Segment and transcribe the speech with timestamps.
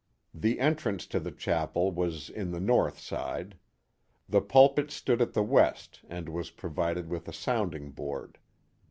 [0.33, 3.55] The entrance to the chapel was in the north side.
[4.27, 8.39] The pulpit stood at the west and was provided with a sounding board.